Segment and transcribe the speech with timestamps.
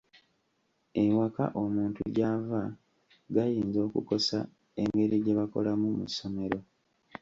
[1.03, 2.61] Ewaka omuntu gy'ava
[3.35, 4.37] gayinza okukosa
[4.81, 6.59] engeri gye bakolamu mu ssomero.